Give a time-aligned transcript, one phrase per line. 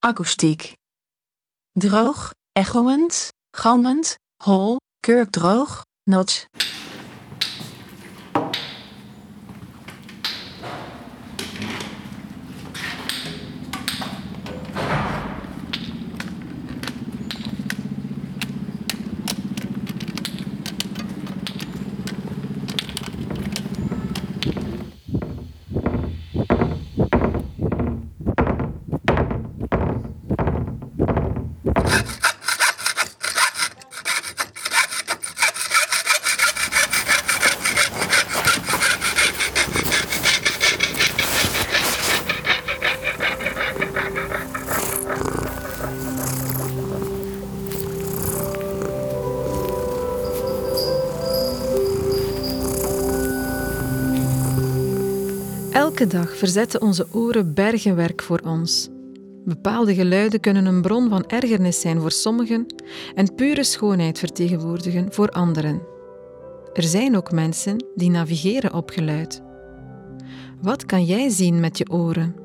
[0.00, 0.74] akoestiek.
[1.72, 6.46] Droog, echoend, galmend, hol, kurkdroog, notch.
[55.98, 58.88] Elke dag verzetten onze oren bergenwerk voor ons.
[59.44, 62.66] Bepaalde geluiden kunnen een bron van ergernis zijn voor sommigen
[63.14, 65.82] en pure schoonheid vertegenwoordigen voor anderen.
[66.72, 69.42] Er zijn ook mensen die navigeren op geluid.
[70.62, 72.36] Wat kan jij zien met je oren?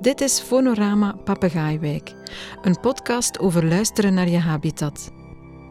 [0.00, 2.12] Dit is Fonorama Papegaaiwijk,
[2.62, 5.12] een podcast over luisteren naar je habitat.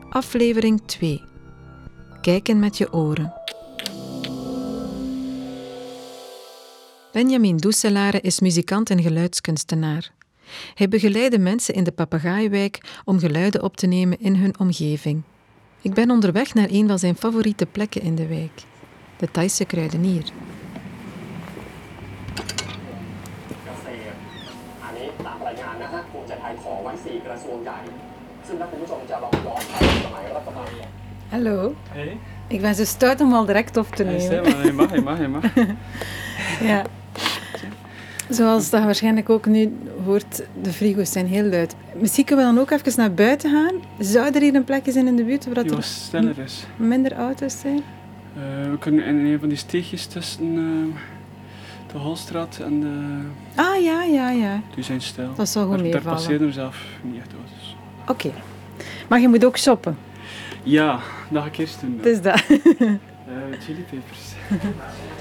[0.10, 1.22] Aflevering 2.
[2.22, 3.45] Kijken met je oren.
[7.16, 10.12] Benjamin Doeselare is muzikant en geluidskunstenaar.
[10.74, 15.22] Hij begeleidde mensen in de Papegaaiwijk om geluiden op te nemen in hun omgeving.
[15.82, 18.64] Ik ben onderweg naar een van zijn favoriete plekken in de wijk,
[19.18, 20.24] de Thaise kruidenier.
[31.30, 31.76] Hallo.
[31.90, 32.18] Hey.
[32.48, 34.28] Ik ben zo stout om al direct op te nemen.
[34.28, 35.44] Hey, maar, je mag, je mag, je mag.
[36.72, 36.86] ja.
[38.30, 39.74] Zoals dat waarschijnlijk ook nu
[40.06, 41.76] hoort, de frigo's zijn heel luid.
[42.00, 43.74] Misschien kunnen we dan ook even naar buiten gaan.
[44.00, 46.66] Zou er hier een plekje zijn in de buurt waar er sneller is.
[46.76, 47.82] minder auto's zijn?
[48.36, 51.02] Eh, we kunnen in een van die steegjes tussen eh,
[51.92, 53.20] de Holstraat en de...
[53.56, 54.62] Ah ja, ja, ja.
[54.76, 55.30] Die zijn stil.
[55.36, 56.18] Dat zal goed Daar- Daar meevallen.
[56.18, 57.76] passeren er zelf niet echt auto's.
[58.08, 58.32] Oké.
[59.08, 59.98] Maar je moet ook shoppen.
[60.64, 61.00] Ja,
[61.30, 61.96] dat ga ik eerst doen.
[61.98, 62.40] Het is dat.
[63.60, 64.34] Chili peppers.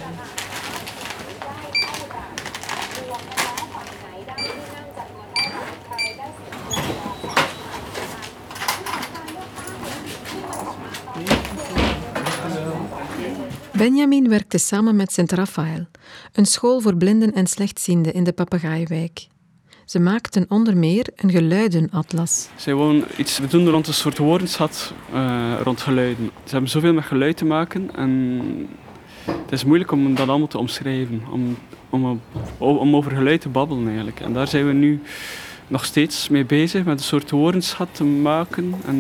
[13.76, 15.86] Benjamin werkte samen met Sint Raphaël,
[16.32, 19.26] een school voor blinden en slechtzienden in de Papegaaiwijk.
[19.84, 22.48] Ze maakten onder meer een geluidenatlas.
[22.66, 26.30] Wonen iets we doen rond een soort woordenschat eh, rond geluiden.
[26.44, 28.40] Ze hebben zoveel met geluid te maken en
[29.24, 31.22] het is moeilijk om dat allemaal te omschrijven.
[31.30, 31.56] Om,
[32.58, 34.20] om, over geluid te babbelen eigenlijk.
[34.20, 35.02] En daar zijn we nu
[35.68, 38.74] nog steeds mee bezig met een soort woordenschat te maken.
[38.86, 38.98] En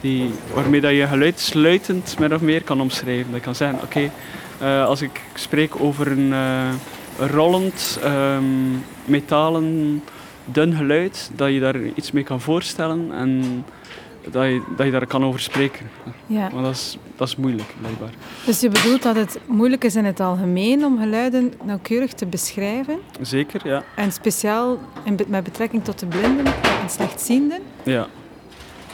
[0.00, 3.32] die, waarmee dat je geluid sluitend min of meer kan omschrijven.
[3.32, 4.10] Dat kan zeggen, oké,
[4.58, 6.68] eh, als ik spreek over een eh,
[7.18, 8.44] rollend, ehm,
[9.04, 10.02] metalen,
[10.44, 13.64] dun geluid, dat je daar iets mee kan voorstellen en
[14.30, 15.86] dat je, dat je daar kan over spreken.
[16.26, 16.48] Ja.
[16.52, 18.10] Maar dat is, dat is moeilijk, blijkbaar.
[18.46, 22.98] Dus je bedoelt dat het moeilijk is in het algemeen om geluiden nauwkeurig te beschrijven?
[23.20, 23.84] Zeker, ja.
[23.94, 26.46] En speciaal in met betrekking tot de blinden
[26.82, 27.58] en slechtzienden?
[27.82, 28.06] ja.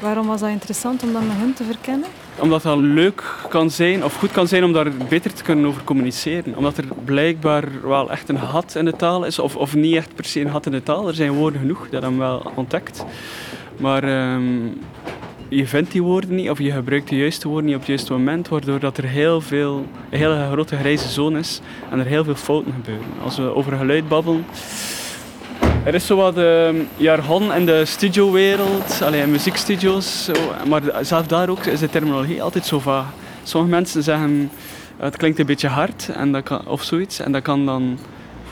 [0.02, 2.08] Waarom was dat interessant om dat met hen te verkennen?
[2.38, 5.84] Omdat dat leuk kan zijn, of goed kan zijn om daar beter te kunnen over
[5.84, 6.56] communiceren.
[6.56, 10.14] Omdat er blijkbaar wel echt een gat in de taal is, of, of niet echt
[10.14, 11.08] per se een gat in de taal.
[11.08, 13.04] Er zijn woorden genoeg, dat we wel ontdekt.
[13.80, 14.66] Maar ehm,
[15.48, 18.12] je vindt die woorden niet, of je gebruikt de juiste woorden niet op het juiste
[18.12, 21.60] moment, waardoor dat er heel veel, een hele grote grijze zone is
[21.90, 23.06] en er heel veel fouten gebeuren.
[23.24, 24.44] Als we over geluid babbelen,
[25.84, 30.32] er is zo wat ehm, jargon in de studiowereld, alleen in muziekstudio's, zo,
[30.68, 33.06] maar zelf daar ook is de terminologie altijd zo vaag.
[33.42, 34.50] Sommige mensen zeggen
[34.96, 37.98] het klinkt een beetje hard en dat kan, of zoiets, en dat kan dan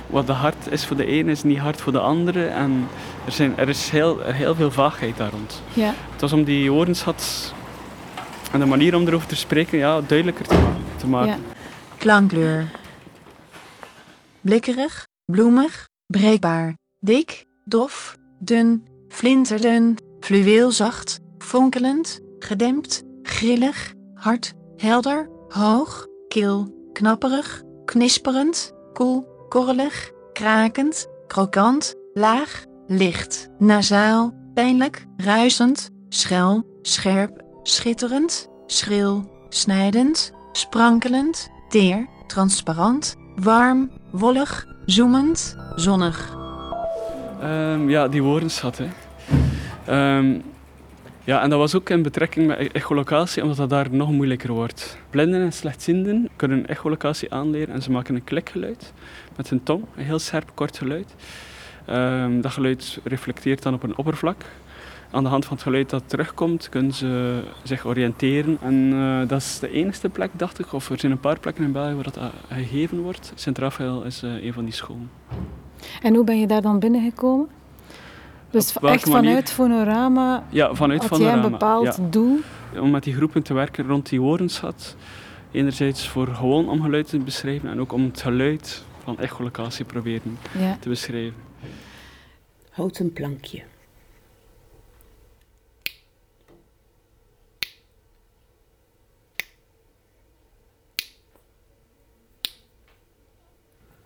[0.07, 2.89] wat de hard is voor de ene is niet hard voor de andere en
[3.27, 5.63] er, zijn, er is heel, heel veel vaagheid daar rond.
[5.73, 5.95] Ja.
[6.13, 7.55] Het was om die woordenschat
[8.53, 10.59] en de manier om erover te spreken ja, duidelijker te,
[10.97, 11.31] te maken.
[11.31, 11.39] Ja.
[11.97, 12.71] Klankkleur.
[14.41, 26.75] Blikkerig, bloemig, breekbaar, dik, dof, dun, flinterdun, fluweelzacht, fonkelend, gedempt, grillig, hard, helder, hoog, kil,
[26.93, 39.31] knapperig, knisperend, koel, korrelig, krakend, krokant, laag, licht, nasaal, pijnlijk, ruisend, schel, scherp, schitterend, schril,
[39.49, 46.40] snijdend, sprankelend, teer, transparant, warm, wollig, zoemend, zonnig.
[47.41, 48.79] Ehm, ja, die woordenschat.
[48.79, 48.87] Hè.
[49.87, 50.41] Ehm,
[51.25, 54.53] ja, en dat was ook in betrekking met e- echolocatie, omdat dat daar nog moeilijker
[54.53, 54.99] wordt.
[55.11, 58.93] Blinden en slechtzienden kunnen echolocatie aanleren en ze maken een klikgeluid
[59.37, 61.15] met hun tong, een heel scherp, kort geluid.
[61.87, 64.45] Ehm, dat geluid reflecteert dan op een oppervlak.
[65.11, 68.59] Aan de hand van het geluid dat terugkomt, kunnen ze zich oriënteren.
[68.61, 71.65] En eh, dat is de enige plek, dacht ik, of er zijn een paar plekken
[71.65, 73.33] in België waar dat eh, gegeven wordt.
[73.35, 75.11] Sint-Raphaël is uh, een van die scholen.
[76.03, 77.49] En hoe ben je daar dan binnengekomen?
[78.51, 82.09] Dus echt vanuit Fonorama ja, vanuit had Fonorama, jij een bepaald ja.
[82.11, 82.39] doel?
[82.81, 84.97] Om met die groepen te werken rond die woordenschat.
[85.51, 90.39] Enerzijds voor gewoon om geluid te beschrijven en ook om het geluid van echolocatie proberen
[90.59, 90.77] Ja.
[90.81, 91.39] te beschrijven.
[92.71, 93.63] Houten plankje.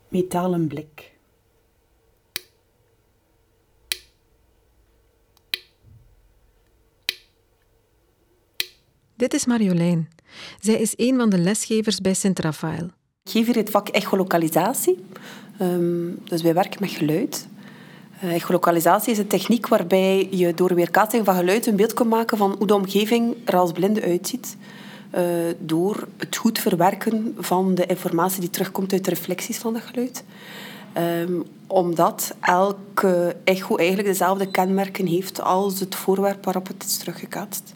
[0.09, 1.14] Metalen blik.
[9.25, 10.09] Dit is Marjolein.
[10.61, 12.85] Zij is een van de lesgevers bij Sint-Raphaël.
[13.25, 15.05] Ik geef hier het vak echolocalisatie.
[15.59, 17.49] Ehm, dus wij werken met geluid.
[18.25, 22.37] Uh, echolocalisatie is een techniek waarbij je door weerkaatsing van geluid een beeld kan maken
[22.37, 24.57] van hoe de omgeving er als blinde uitziet.
[25.15, 25.21] Uh,
[25.59, 30.25] door het goed verwerken van de informatie die terugkomt uit de reflecties van dat geluid.
[30.99, 37.75] Um, omdat elke echo eigenlijk dezelfde kenmerken heeft als het voorwerp waarop het is teruggekaatst.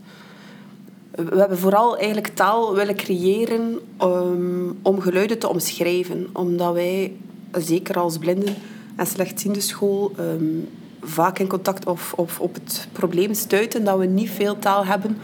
[1.25, 6.29] We hebben vooral eigenlijk taal willen creëren um, om geluiden te omschrijven.
[6.33, 7.17] Omdat wij,
[7.53, 8.55] zeker als blinden
[8.97, 10.69] en slechtziende school, um,
[11.03, 15.19] vaak in contact of, of op het probleem stuiten dat we niet veel taal hebben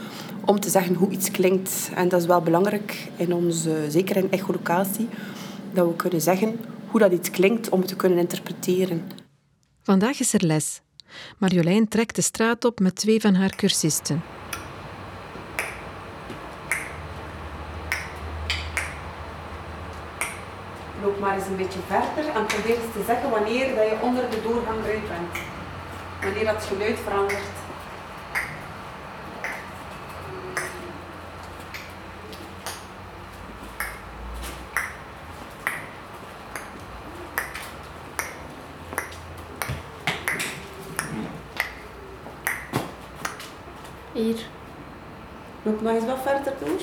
[0.45, 1.91] om te zeggen hoe iets klinkt.
[1.95, 5.09] En dat is wel belangrijk, in onze, zeker in echolocatie,
[5.73, 6.61] dat we kunnen zeggen
[6.91, 9.03] hoe dat iets klinkt om het te kunnen interpreteren.
[9.83, 10.81] Vandaag is er les.
[11.39, 14.23] Marjolein trekt de straat op met twee van haar cursisten.
[21.05, 24.31] Loop maar eens een beetje verder en probeer eens te zeggen wanneer dat je onder
[24.31, 25.45] de doorgang uit bent.
[26.23, 27.43] Wanneer dat geluid verandert.
[44.13, 44.37] Hier.
[45.63, 46.81] Loop nog eens wat verder door.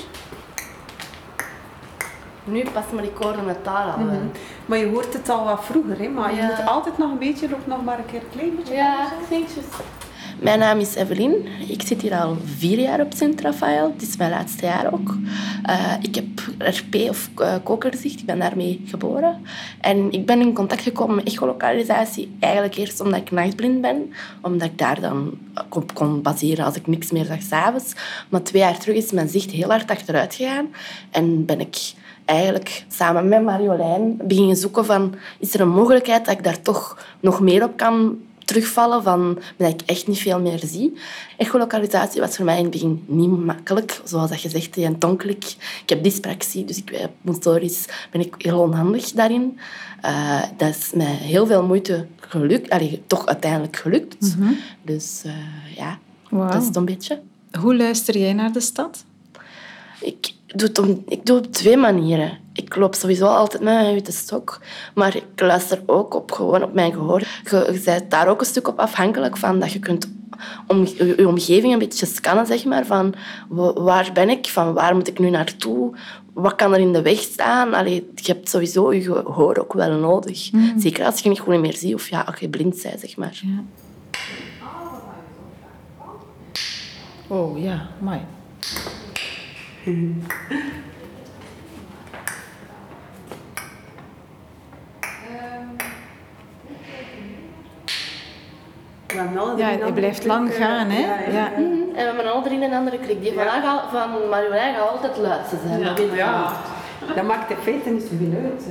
[2.52, 3.98] Nu pas maar hoorde het taal al.
[3.98, 4.32] Mm -hmm.
[4.66, 6.08] Maar je hoort het al wat vroeger, hè?
[6.08, 6.38] maar Ja.
[6.42, 8.74] je moet altijd nog een beetje, loop nog maar een keer een klein beetje.
[8.74, 9.66] Ja, vinkjes.
[10.42, 11.48] Mijn naam is Evelien.
[11.68, 13.92] Ik zit hier al vier jaar op Sint-Raphaël.
[13.94, 15.16] Het is mijn laatste jaar ook.
[15.70, 16.26] Uh, ik heb
[16.58, 18.20] RP of uh, kokerzicht.
[18.20, 19.46] Ik ben daarmee geboren.
[19.82, 22.36] En ik ben in contact gekomen met echolocalisatie.
[22.40, 24.14] Eigenlijk eerst omdat ik nachtblind ben.
[24.42, 25.38] Omdat ik daar dan
[25.70, 27.94] op kon baseren als ik niks meer zag s'avonds.
[28.30, 30.68] Maar twee jaar terug is mijn zicht heel hard achteruit gegaan.
[31.12, 31.94] En ben ik
[32.32, 35.16] eigenlijk samen met Marjolein beginnen zoeken van...
[35.40, 38.18] Is er een mogelijkheid dat ik daar toch nog meer op kan
[38.52, 40.94] terugvallen van dat ik echt niet veel meer zie.
[41.38, 44.02] Echolocalisatie was voor mij in het begin niet makkelijk.
[44.04, 45.44] Zoals dat je zegt, en tonkelijk.
[45.84, 49.60] Ik heb dyspraxie, dus ik, motorisch ben ik heel onhandig daarin.
[50.06, 52.70] Uh, dat is met heel veel moeite gelukt.
[52.70, 54.36] Allee, toch uiteindelijk gelukt.
[54.36, 54.58] Mm -hmm.
[54.82, 55.34] Dus uh,
[55.76, 56.00] ja,
[56.30, 56.52] wow.
[56.52, 57.22] dat is het een beetje.
[57.60, 59.06] Hoe luister jij naar de stad?
[60.00, 62.38] Ik doe het, om, ik doe het op twee manieren.
[62.54, 64.62] Ik loop sowieso altijd met mijn witte stok,
[64.96, 67.20] maar ik luister ook op, gewoon op mijn gehoor.
[67.20, 70.12] Je, je bent daar ook een stuk op afhankelijk van dat je kunt
[70.68, 73.14] om, je, je omgeving een beetje scannen, zeg maar, van
[73.76, 75.96] waar ben ik, van waar moet ik nu naartoe,
[76.34, 77.74] wat kan er in de weg staan.
[77.74, 80.52] Allee, je hebt sowieso je gehoor ook wel nodig.
[80.52, 80.80] Mm.
[80.80, 83.42] Zeker als je niet goed meer ziet of ja, als je blind bent, zeg maar.
[83.44, 83.64] Ja.
[87.28, 88.20] Oh ja, mooi.
[99.58, 101.00] Ja, het blijft lang gaan, hè?
[101.00, 101.32] Ja.
[101.32, 101.52] Ja.
[101.56, 101.82] -hmm.
[101.96, 103.22] En we hebben al drie een andere klik.
[103.22, 103.84] Die van, ja.
[103.92, 105.80] van Marjolein gaat altijd luidste zijn.
[105.80, 105.94] Ja.
[105.94, 106.54] Dat ja.
[107.16, 108.66] Dat maakt de feiten niet zoveel uit.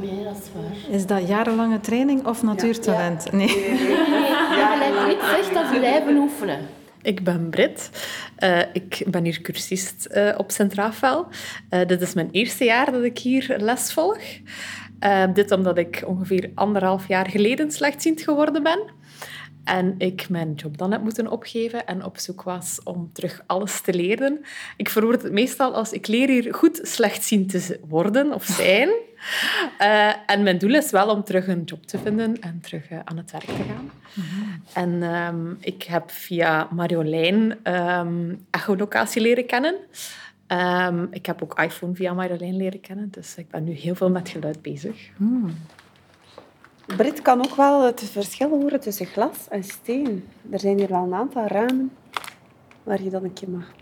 [0.00, 0.94] Nee, dat is waar.
[0.94, 3.24] Is dat jarenlange training of natuurtalent?
[3.24, 3.36] Ja.
[3.36, 3.46] Nee.
[3.46, 3.78] nee.
[3.78, 4.30] nee.
[4.62, 6.58] Ja, gelijk zegt, dat is blijven oefenen.
[7.02, 7.90] Ik ben Brit.
[8.38, 11.26] Uh, ik ben hier cursist uh, op Sint-Raphaël.
[11.70, 14.18] Uh, dit is mijn eerste jaar dat ik hier les volg.
[15.34, 18.90] dit omdat ik ongeveer anderhalf jaar geleden slechtziend geworden ben.
[19.64, 23.80] En ik mijn job dan heb moeten opgeven en op zoek was om terug alles
[23.80, 24.44] te leren.
[24.76, 28.90] Ik verwoord het meestal als ik leer hier goed slecht zien te worden of zijn.
[29.78, 32.98] Eh, en mijn doel is wel om terug een job te vinden en terug eh,
[33.04, 33.90] aan het werk te gaan.
[34.72, 39.74] En ehm, ik heb via Marjolein ehm, echolocatie leren kennen.
[40.46, 44.10] Ehm, ik heb ook iPhone via Marjolein leren kennen, dus ik ben nu heel veel
[44.10, 45.10] met geluid bezig.
[46.86, 50.28] Brit kan ook wel het verschil horen tussen glas en steen.
[50.50, 51.92] Er zijn hier wel een aantal ramen
[52.82, 53.72] waar je dat een keer mag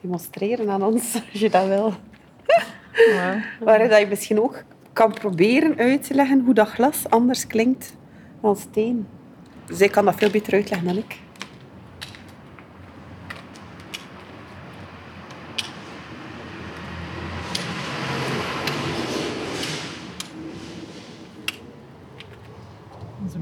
[0.00, 1.94] demonstreren aan ons, als je dat wil.
[3.60, 7.96] Waar dat je misschien ook kan proberen uit te leggen hoe dat glas anders klinkt
[8.40, 9.06] dan steen.
[9.68, 11.18] Zij kan dat veel beter uitleggen dan ik.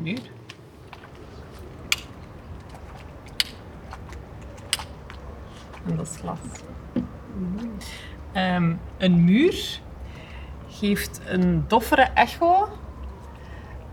[0.03, 0.21] Muur.
[5.89, 6.39] En dat is glas.
[8.33, 9.81] Ehm, een muur
[10.69, 12.69] geeft een doffere echo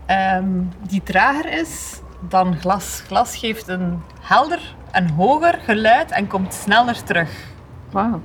[0.06, 0.48] ehm,
[0.88, 3.02] die trager is dan glas.
[3.06, 7.46] Glas geeft een helder en hoger geluid en komt sneller terug.
[7.90, 8.20] Wauw.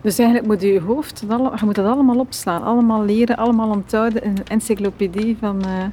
[0.00, 2.62] Dus eigenlijk moet je hoofd, dat alle- je moet dat allemaal opslaan.
[2.62, 5.64] Allemaal leren, allemaal onthouden in een encyclopedie van...
[5.64, 5.84] eh,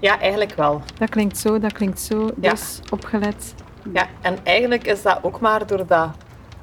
[0.00, 0.82] Ja, eigenlijk wel.
[0.98, 2.30] dat klinkt zo, dat klinkt zo.
[2.40, 2.50] Ja.
[2.50, 3.54] Dus opgelet.
[3.92, 6.10] Ja, en eigenlijk is dat ook maar door dat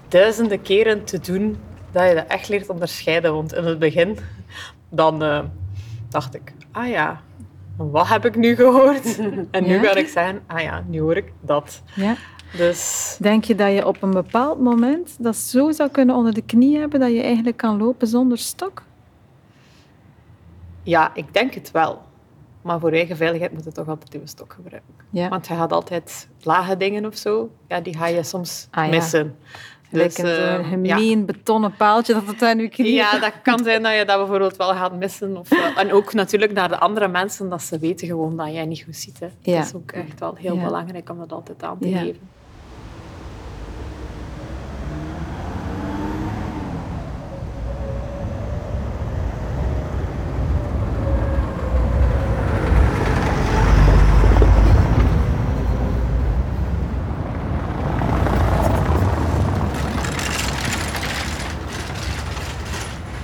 [0.08, 1.58] duizenden keren te doen
[1.92, 3.34] dat je dat echt leert onderscheiden.
[3.34, 4.18] Want in het begin,
[4.90, 5.40] dan eh,
[6.10, 7.22] dacht ik, ah ja,
[7.78, 9.20] wat heb ik nu gehoord?
[9.52, 9.84] En nu Ja?
[9.84, 11.82] ga ik zeggen, ah ja, nu hoor ik dat.
[11.96, 12.16] Ja.
[12.58, 16.42] Dus Denk je dat je op een bepaald moment dat zo zou kunnen onder de
[16.42, 18.84] knie hebben dat je eigenlijk kan lopen zonder stok?
[20.84, 22.02] ja, ik denk het wel.
[22.66, 24.94] Maar voor eigen veiligheid moet je toch altijd je stok gebruiken.
[25.10, 25.30] Ja.
[25.30, 28.90] Want je gaat altijd lage dingen of zo, ja, die ga je soms Ah, ja.
[28.92, 29.36] missen.
[29.90, 30.64] Dus, een eh, ja.
[30.64, 34.18] gemeen betonnen paaltje dat het aan je knie Ja, dat kan zijn dat je dat
[34.18, 35.38] bijvoorbeeld wel gaat missen.
[35.38, 38.66] Of, eh, en ook natuurlijk naar de andere mensen, dat ze weten gewoon dat jij
[38.66, 39.20] niet goed ziet.
[39.20, 39.28] Hè.
[39.56, 42.20] Dat is ook echt wel heel belangrijk om dat altijd aan te geven.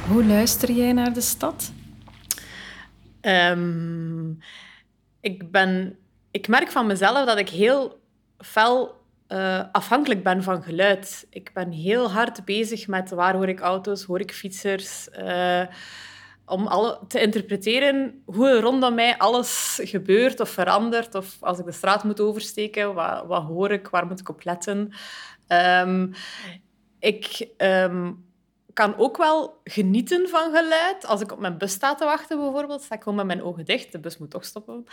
[0.08, 1.72] Hoe luister jij naar de stad?
[3.22, 4.30] Ehm,
[5.20, 5.98] ik, ben,
[6.32, 8.00] ik merk van mezelf dat ik heel
[8.38, 11.28] fel eh, afhankelijk ben van geluid.
[11.30, 15.10] Ik ben heel hard bezig met waar hoor ik auto's, hoor ik fietsers.
[15.10, 15.64] eh,
[16.46, 21.16] om alle, te interpreteren hoe rondom mij alles gebeurt of verandert.
[21.16, 24.44] Of als ik de straat moet oversteken, wat, wat hoor ik, waar moet ik op
[24.44, 24.94] letten.
[25.48, 26.08] Ehm,
[27.00, 28.12] ik ehm,
[28.74, 31.06] kan ook wel genieten van geluid.
[31.06, 33.66] Als ik op mijn bus sta te wachten, bijvoorbeeld, sta ik gewoon met mijn ogen
[33.66, 33.92] dicht.
[33.92, 34.86] De bus moet toch stoppen,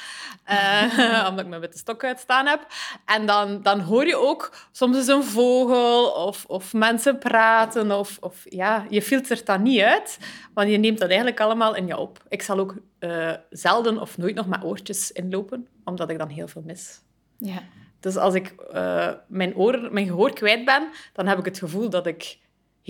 [0.44, 2.66] Eh, omdat ik mijn witte stok uitstaan heb.
[3.04, 7.98] En dan, dan hoor je ook soms eens een vogel of, of mensen praten.
[7.98, 10.18] Of, of, ja, je filtert dat niet uit,
[10.54, 12.22] want je neemt dat eigenlijk allemaal in je op.
[12.28, 16.48] Ik zal ook eh, zelden of nooit nog met oortjes inlopen, omdat ik dan heel
[16.48, 17.00] veel mis.
[17.38, 17.62] Ja.
[18.00, 21.90] Dus als ik eh, mijn, oor, mijn gehoor kwijt ben, dan heb ik het gevoel
[21.90, 22.38] dat ik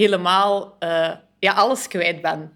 [0.03, 2.53] helemaal eh, ja, alles kwijt ben.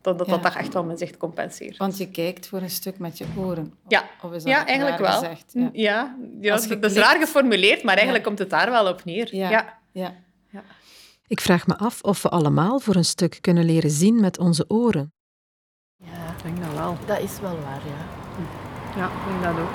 [0.00, 0.32] Dat dat, Ja.
[0.32, 1.76] dat toch echt wel mijn zicht compenseert.
[1.76, 3.74] Want je kijkt voor een stuk met je oren.
[3.88, 5.18] Ja, Of is dat ja eigenlijk wel.
[5.18, 5.50] gezegd?
[5.54, 6.16] Ja, Ja.
[6.40, 8.28] ja, Als je dat is raar geformuleerd, maar eigenlijk Ja.
[8.28, 9.34] komt het daar wel op neer.
[9.36, 9.50] Ja.
[9.50, 9.78] Ja.
[9.92, 10.62] Ja.
[11.26, 14.64] Ik vraag me af of we allemaal voor een stuk kunnen leren zien met onze
[14.68, 15.12] oren.
[15.96, 16.06] Ja,
[16.36, 16.96] ik denk dat wel.
[17.06, 18.06] Dat is wel waar, ja.
[19.00, 19.70] Ja, ik denk dat ook.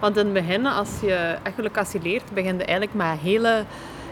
[0.00, 3.64] Want in het begin, als je echolocatie leert, begin je eigenlijk met hele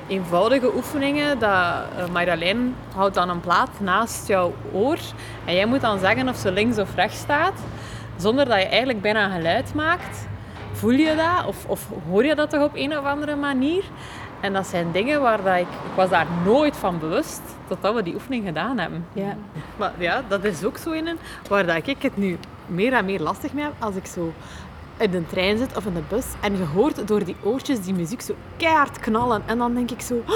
[0.09, 1.39] eenvoudige oefeningen.
[1.39, 4.99] Dat uh, Marjolein houdt dan een plaat naast jouw oor.
[5.45, 7.55] En jij moet dan zeggen of ze links of rechts staat.
[8.17, 10.27] Zonder dat je eigenlijk bijna geluid maakt.
[10.73, 11.47] Voel je dat?
[11.47, 13.85] Of, of hoor je dat toch op een of andere manier?
[14.41, 15.61] En dat zijn dingen waar dat ik...
[15.61, 19.07] Ik was daar nooit van bewust totdat we die oefening gedaan hebben.
[19.13, 19.37] Ja.
[19.77, 23.21] Maar ja, dat is ook zo een waar dat ik het nu meer en meer
[23.21, 24.33] lastig mee heb als ik zo
[24.99, 27.95] in de trein zit of in de bus en je hoort door die oortjes die
[27.95, 29.43] muziek zo keihard knallen.
[29.47, 30.35] En dan denk ik zo, "Ah,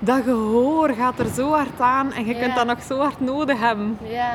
[0.00, 2.40] dat gehoor gaat er zo hard aan en je Ja.
[2.40, 3.98] kunt dat nog zo hard nodig hebben.
[4.02, 4.30] Ja,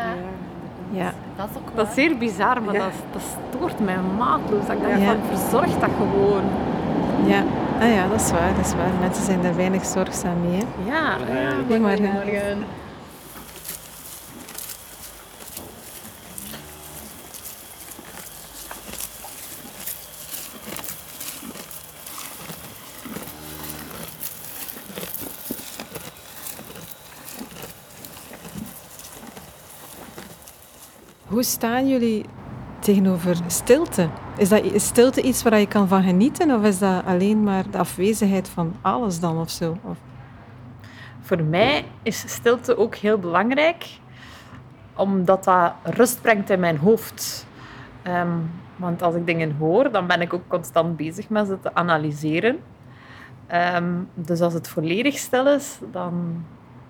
[0.92, 1.14] Ja.
[1.36, 1.86] dat is ook Dat waar.
[1.88, 2.80] is zeer bizar, maar Ja.
[2.80, 3.22] dat, dat
[3.56, 4.66] stoort mij maatloos.
[4.68, 5.06] Dat ik denk Ja.
[5.06, 6.44] van, verzorg dat gewoon.
[7.26, 7.44] Ja.
[7.82, 8.92] Ah ja, dat is waar, dat is waar.
[9.00, 10.60] Mensen zijn daar weinig zorgzaam mee.
[10.60, 10.92] Hè?
[10.92, 11.50] Ja, ja.
[11.50, 11.98] Goedemorgen.
[11.98, 12.64] Goedemorgen.
[31.36, 32.26] Hoe staan jullie
[32.80, 34.10] tegenover stilte?
[34.38, 37.78] Is, dat, stilte iets waar je kan van genieten of is dat alleen maar de
[37.78, 39.78] afwezigheid van alles dan of zo?
[39.84, 39.98] Of...
[41.22, 43.86] Voor mij is stilte ook heel belangrijk,
[44.94, 47.46] omdat dat rust brengt in mijn hoofd.
[48.04, 48.38] Ehm,
[48.76, 52.60] want als ik dingen hoor, dan ben ik ook constant bezig met ze te analyseren.
[53.48, 56.46] Ehm, dus als het volledig stil is, dan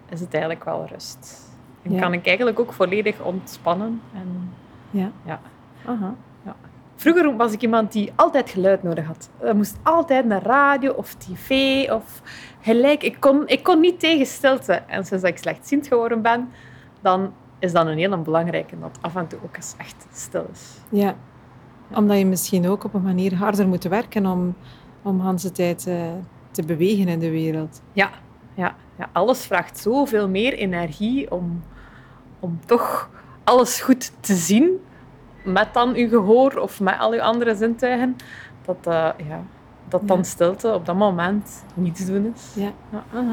[0.10, 1.45] is het eigenlijk wel rust.
[1.90, 4.02] Dan kan ik eigenlijk ook volledig ontspannen.
[4.14, 4.54] En,
[4.92, 5.12] ja.
[5.26, 5.40] ja.
[5.86, 6.16] Aha.
[6.46, 6.56] ja.
[6.96, 9.30] Vroeger was ik iemand die altijd geluid nodig had.
[9.40, 11.50] Er moest altijd naar radio of tv
[11.92, 12.22] of
[12.62, 13.04] gelijk.
[13.04, 14.74] Ik kon, ik kon niet tegen stilte.
[14.74, 16.50] En sinds ik slechtziend geworden ben,
[17.02, 20.78] dan is dat een hele belangrijke dat af en toe ook eens echt stil is.
[20.90, 21.16] Ja,
[21.94, 24.56] omdat je misschien ook op een manier harder moet werken om,
[25.02, 25.96] om de tijd uh,
[26.52, 27.82] te bewegen in de wereld.
[27.94, 28.10] Ja,
[28.54, 31.64] ja, ja, alles vraagt zoveel meer energie om,
[32.46, 33.10] om toch
[33.44, 34.86] alles goed te zien
[35.44, 38.16] met dan uw gehoor of met al uw andere zintuigen,
[38.66, 39.44] dat, uh, ja,
[39.90, 42.54] dat dan stilte op dat moment niets doen is.
[42.64, 42.72] Ja.
[42.94, 43.32] Uh -huh.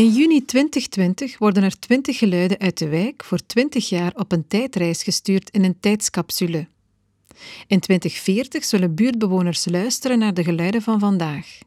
[0.00, 4.46] In juni 2020 worden er 20 geluiden uit de wijk voor 20 jaar op een
[4.46, 6.66] tijdreis gestuurd in een tijdscapsule.
[7.66, 11.58] In 2040 zullen buurtbewoners luisteren naar de geluiden van vandaag.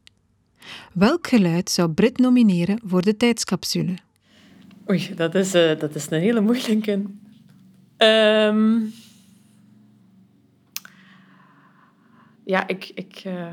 [0.94, 3.94] Welk geluid zou Brit nomineren voor de tijdscapsule?
[4.90, 6.92] Oei, dat is, uh, dat is een hele moeilijke.
[7.98, 8.94] Um...
[12.46, 12.92] Ja, ik...
[12.96, 13.48] ik uh...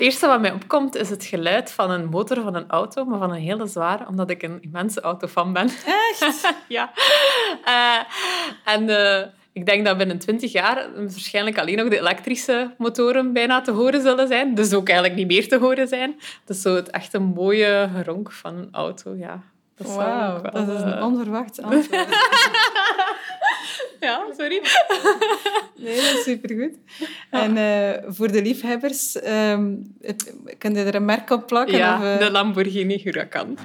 [0.00, 3.18] Het eerste wat mij opkomt is het geluid van een motor van een auto, maar
[3.18, 5.68] van een hele zware, omdat ik een immense autofan ben.
[5.86, 6.54] Echt?
[6.68, 6.90] ja.
[7.64, 13.32] Uh, en uh, ik denk dat binnen 20 jaar waarschijnlijk alleen nog de elektrische motoren
[13.32, 14.54] bijna te horen zullen zijn.
[14.54, 16.20] Dus ook eigenlijk niet meer te horen zijn.
[16.44, 19.42] Dus zo het echt een mooie geronk van een auto, ja.
[19.76, 21.90] Wauw, dat is een onverwacht antwoord.
[24.00, 24.62] ja, sorry.
[25.76, 26.74] nee, dat is supergoed.
[27.30, 31.76] En uh, voor de liefhebbers, um, het, kun je er een merk op plakken?
[31.76, 32.18] Ja, of, uh...
[32.18, 33.58] de Lamborghini Huracan.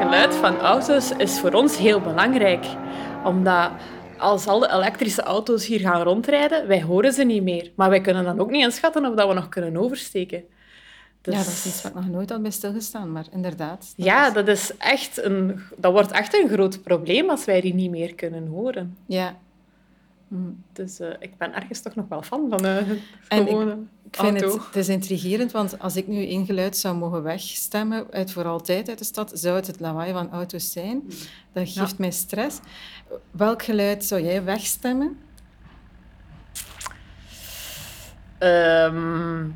[0.00, 2.66] Geluid van auto's is voor ons heel belangrijk,
[3.24, 3.70] omdat
[4.18, 7.72] als al de elektrische auto's hier gaan rondrijden, wij horen ze niet meer.
[7.74, 10.44] Maar wij kunnen dan ook niet inschatten of dat we nog kunnen oversteken.
[11.20, 11.34] Dus...
[11.34, 13.92] Ja, dat is iets wat ik nog nooit had bij stilgestaan, maar inderdaad.
[13.96, 14.32] Dat ja, is...
[14.32, 18.14] dat, is echt een, dat wordt echt een groot probleem als wij die niet meer
[18.14, 18.96] kunnen horen.
[19.06, 19.36] Ja.
[20.72, 22.76] Dus uh, ik ben ergens toch nog wel fan van uh,
[23.28, 24.56] en gewone ik, ik vind auto.
[24.56, 28.44] Het, het is intrigerend, want als ik nu één geluid zou mogen wegstemmen uit voor
[28.44, 31.02] altijd uit de stad, zou het het lawaai van auto's zijn.
[31.52, 31.96] Dat geeft ja.
[31.98, 32.58] mij stress.
[33.30, 35.18] Welk geluid zou jij wegstemmen?
[38.38, 39.54] Um,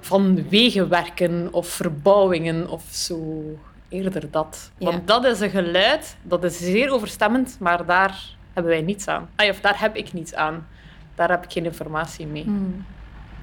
[0.00, 3.42] van wegenwerken of verbouwingen of zo.
[3.88, 4.70] Eerder dat.
[4.78, 5.02] Want ja.
[5.04, 9.28] dat is een geluid, dat is zeer overstemmend, maar daar hebben wij niets aan.
[9.36, 10.66] Ah, of daar heb ik niets aan.
[11.14, 12.44] Daar heb ik geen informatie mee.
[12.46, 12.84] Mm.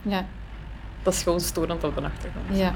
[0.01, 0.25] Ja.
[1.03, 2.57] Dat is gewoon storend op de achtergrond.
[2.57, 2.73] Ja.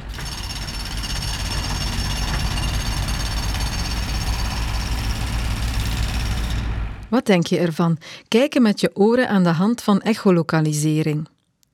[7.10, 7.98] Wat denk je ervan?
[8.28, 11.28] Kijken met je oren aan de hand van echolokalisering.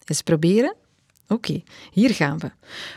[0.05, 0.75] Eens proberen?
[1.27, 2.51] Oké, okay, hier gaan we.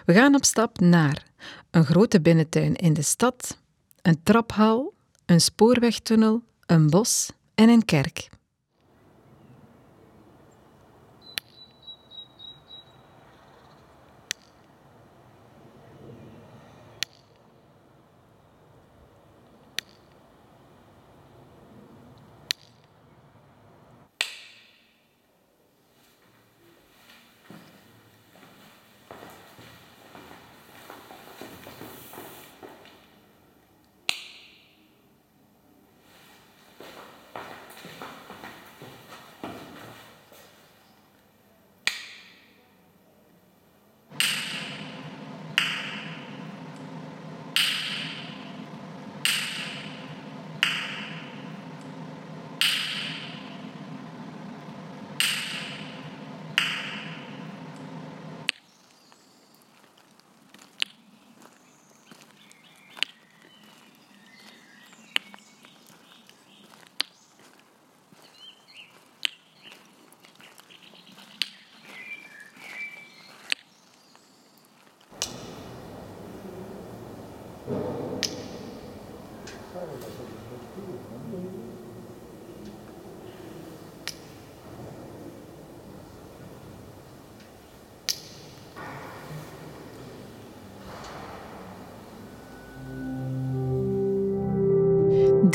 [0.05, 1.23] We gaan op stap naar
[1.71, 3.59] een grote binnentuin in de stad,
[4.03, 4.95] een traphal,
[5.27, 8.29] een spoorwegtunnel, een bos en een kerk.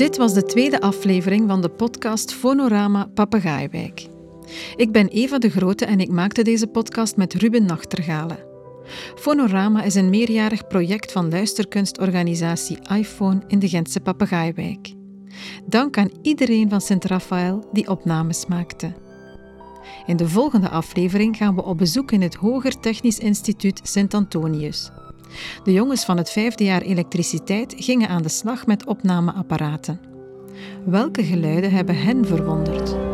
[0.03, 4.07] Dit was de tweede aflevering van de podcast Fonorama Papegaaiwijk.
[4.75, 8.37] Ik ben Eva de Grote en ik maakte deze podcast met Ruben Nachtergalen.
[9.15, 14.93] Fonorama is een meerjarig project van luisterkunstorganisatie iPhone in de Gentse Papegaaiwijk.
[15.65, 18.93] Dank aan iedereen van Sint-Raphaël die opnames maakte.
[20.05, 24.91] In de volgende aflevering gaan we op bezoek in het Hoger Technisch Instituut Sint-Antonius.
[25.63, 29.99] De jongens van het vijfde jaar elektriciteit gingen aan de slag met opnameapparaten.
[30.85, 33.12] Welke geluiden hebben hen verwonderd?